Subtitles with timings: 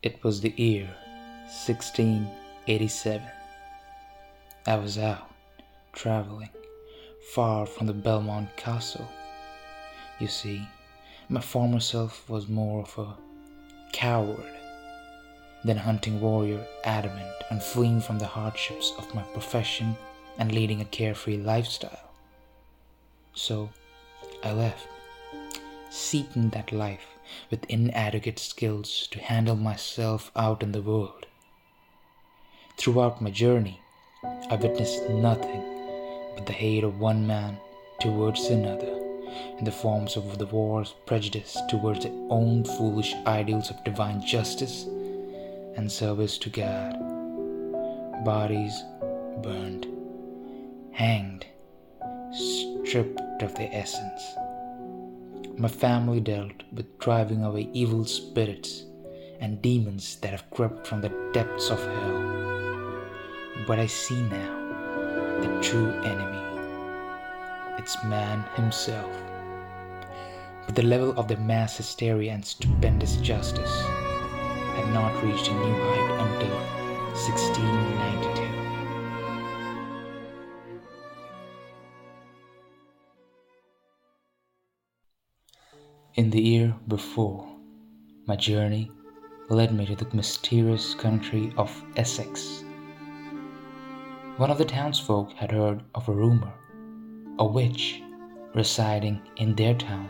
[0.00, 0.88] It was the year
[1.66, 3.20] 1687.
[4.64, 5.28] I was out
[5.92, 6.50] traveling
[7.32, 9.08] far from the Belmont Castle.
[10.20, 10.68] You see,
[11.28, 13.16] my former self was more of a
[13.92, 14.54] coward
[15.64, 19.96] than a hunting warrior, adamant on fleeing from the hardships of my profession
[20.38, 22.12] and leading a carefree lifestyle.
[23.34, 23.68] So
[24.44, 24.86] I left,
[25.90, 27.17] seeking that life
[27.50, 31.26] with inadequate skills to handle myself out in the world.
[32.76, 33.80] Throughout my journey,
[34.50, 35.64] I witnessed nothing
[36.34, 37.58] but the hate of one man
[38.00, 38.98] towards another
[39.58, 44.84] in the forms of the war's prejudice towards their own foolish ideals of divine justice
[45.76, 46.94] and service to God.
[48.24, 48.82] Bodies
[49.42, 49.86] burned,
[50.92, 51.46] hanged,
[52.32, 54.22] stripped of their essence.
[55.60, 58.84] My family dealt with driving away evil spirits
[59.40, 63.02] and demons that have crept from the depths of hell.
[63.66, 64.54] But I see now
[65.40, 66.62] the true enemy.
[67.76, 69.10] It's man himself.
[70.64, 73.80] But the level of the mass hysteria and stupendous justice
[74.76, 76.54] had not reached a new height until
[77.26, 78.27] 1692.
[86.18, 87.46] In the year before,
[88.26, 88.90] my journey
[89.50, 92.64] led me to the mysterious country of Essex.
[94.36, 96.52] One of the townsfolk had heard of a rumor,
[97.38, 98.02] a witch
[98.52, 100.08] residing in their town.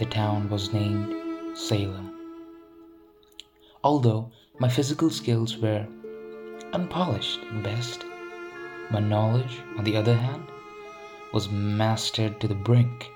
[0.00, 1.14] The town was named
[1.56, 2.10] Salem.
[3.84, 5.86] Although my physical skills were
[6.72, 8.04] unpolished at best,
[8.90, 10.42] my knowledge, on the other hand,
[11.32, 13.12] was mastered to the brink.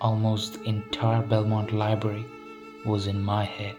[0.00, 2.26] Almost the entire Belmont Library
[2.84, 3.76] was in my head.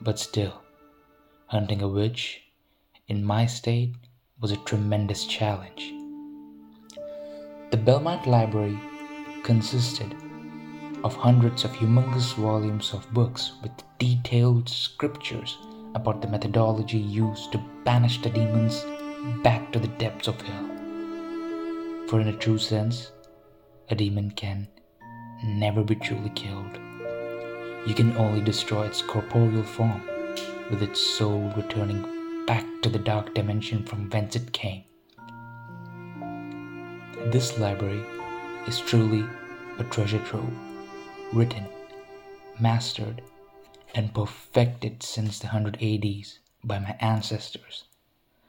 [0.00, 0.62] But still,
[1.46, 2.40] hunting a witch
[3.06, 3.94] in my state
[4.40, 5.92] was a tremendous challenge.
[7.70, 8.78] The Belmont Library
[9.42, 10.14] consisted
[11.04, 15.58] of hundreds of humongous volumes of books with detailed scriptures
[15.94, 18.84] about the methodology used to banish the demons
[19.42, 20.66] back to the depths of hell.
[22.08, 23.12] For, in a true sense,
[23.90, 24.66] a demon can
[25.42, 26.78] never be truly killed.
[27.86, 30.02] You can only destroy its corporeal form,
[30.70, 34.84] with its soul returning back to the dark dimension from whence it came.
[37.32, 38.04] This library
[38.66, 39.24] is truly
[39.78, 40.52] a treasure trove,
[41.32, 41.66] written,
[42.58, 43.22] mastered,
[43.94, 47.84] and perfected since the 100 ADs by my ancestors,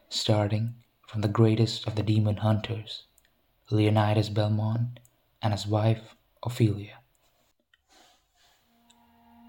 [0.09, 0.75] starting
[1.07, 3.03] from the greatest of the demon hunters,
[3.69, 4.99] Leonidas Belmont,
[5.41, 6.97] and his wife Ophelia.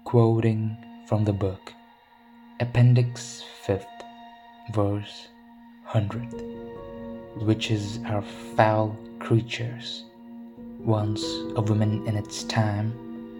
[0.03, 0.75] Quoting
[1.07, 1.71] from the book,
[2.59, 3.85] Appendix 5th,
[4.73, 5.29] verse
[5.87, 7.45] 100th.
[7.45, 8.21] Witches are
[8.57, 10.03] foul creatures,
[10.83, 11.23] once
[11.55, 12.91] a woman in its time,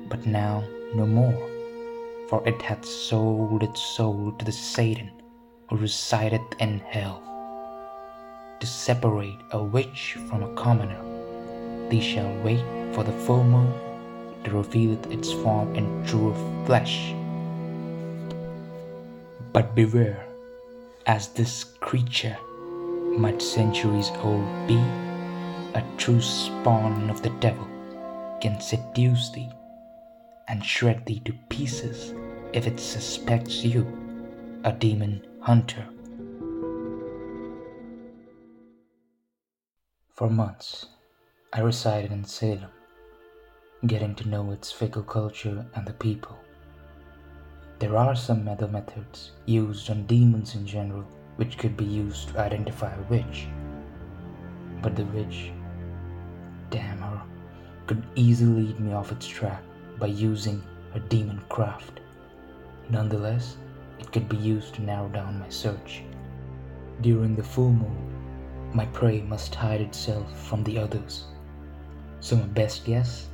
[0.07, 0.63] but now
[0.95, 1.50] no more,
[2.29, 5.11] for it hath sold its soul to the Satan
[5.69, 7.22] who resideth in hell.
[8.61, 11.21] To separate a witch from a commoner,
[11.91, 12.63] thee shall wait
[12.96, 13.72] for the full moon
[14.44, 16.34] to reveal its form in true
[16.66, 17.13] flesh.
[19.53, 20.25] But beware,
[21.06, 22.38] as this creature
[23.18, 24.79] might centuries old be,
[25.75, 27.68] a true spawn of the devil
[28.40, 29.50] can seduce thee
[30.47, 32.13] and shred thee to pieces
[32.53, 33.85] if it suspects you,
[34.63, 35.85] a demon hunter.
[40.16, 40.88] For months,
[41.53, 42.69] I resided in Salem,
[43.85, 46.40] getting to know its fickle culture and the people.
[47.79, 51.03] There are some other methods used on demons in general
[51.35, 53.47] which could be used to identify a witch.
[54.81, 55.52] But the witch,
[56.70, 57.22] damn her,
[57.85, 59.61] could easily lead me off its track
[59.99, 61.99] by using her demon craft.
[62.90, 63.58] Nonetheless,
[63.99, 66.02] it could be used to narrow down my search.
[67.02, 71.26] During the full moon, my prey must hide itself from the others.
[72.22, 73.28] So my best guess,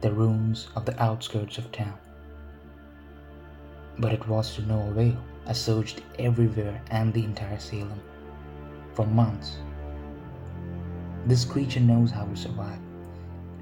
[0.00, 1.96] the rooms of the outskirts of town.
[3.98, 5.16] But it was to no avail.
[5.46, 8.00] I searched everywhere and the entire Salem
[8.94, 9.58] for months.
[11.26, 12.80] This creature knows how to survive,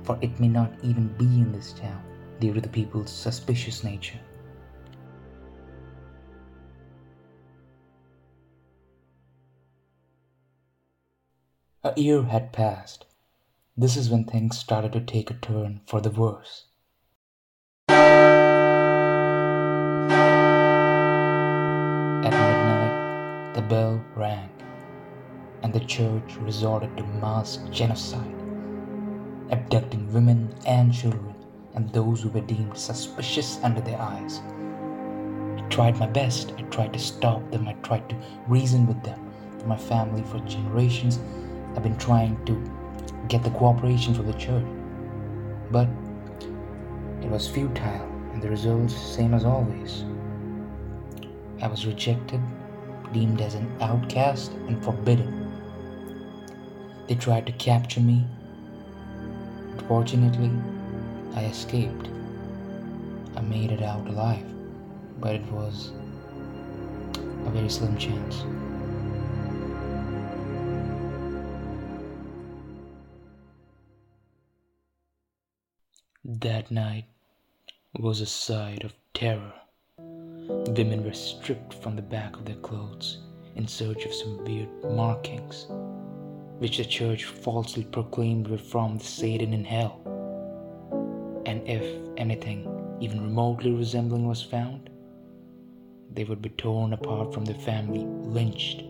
[0.04, 2.02] for it may not even be in this town
[2.40, 4.20] due to the people's suspicious nature.
[11.84, 13.04] A year had passed.
[13.80, 16.66] This is when things started to take a turn for the worse.
[17.88, 17.94] At
[22.24, 24.50] midnight, the bell rang,
[25.62, 28.42] and the church resorted to mass genocide,
[29.50, 31.34] abducting women and children
[31.74, 34.42] and those who were deemed suspicious under their eyes.
[35.56, 38.16] I tried my best, I tried to stop them, I tried to
[38.46, 39.32] reason with them.
[39.64, 41.18] My family, for generations,
[41.72, 42.62] have been trying to
[43.30, 44.66] get the cooperation from the church.
[45.70, 45.88] But
[47.22, 50.04] it was futile, and the results same as always.
[51.62, 52.40] I was rejected,
[53.12, 55.52] deemed as an outcast, and forbidden.
[57.06, 58.24] They tried to capture me.
[59.76, 60.50] But fortunately,
[61.36, 62.08] I escaped.
[63.36, 64.44] I made it out alive,
[65.20, 65.92] but it was
[67.46, 68.42] a very slim chance.
[76.40, 77.04] That night
[77.98, 79.52] was a sight of terror.
[79.98, 83.18] Women were stripped from the back of their clothes
[83.56, 85.66] in search of some weird markings,
[86.58, 90.00] which the church falsely proclaimed were from the Satan in hell.
[91.44, 91.84] And if
[92.16, 94.88] anything even remotely resembling was found,
[96.10, 98.80] they would be torn apart from their family, lynched,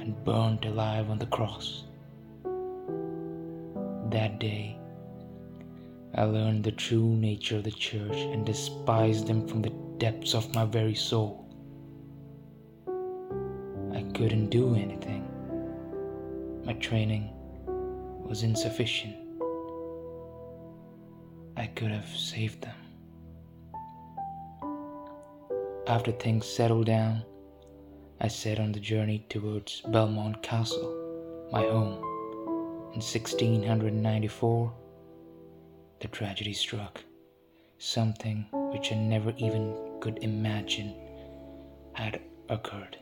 [0.00, 1.84] and burned alive on the cross.
[4.10, 4.80] That day,
[6.18, 10.54] I learned the true nature of the church and despised them from the depths of
[10.54, 11.46] my very soul.
[13.92, 15.28] I couldn't do anything.
[16.64, 17.28] My training
[17.66, 19.14] was insufficient.
[21.54, 22.76] I could have saved them.
[25.86, 27.24] After things settled down,
[28.22, 32.02] I set on the journey towards Belmont Castle, my home.
[32.94, 34.72] In 1694,
[36.00, 37.02] the tragedy struck,
[37.78, 40.94] something which I never even could imagine
[41.94, 42.98] had occurred.